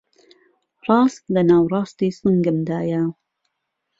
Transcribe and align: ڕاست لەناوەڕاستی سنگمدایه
ڕاست 0.87 1.23
لەناوەڕاستی 1.33 2.15
سنگمدایه 2.19 3.03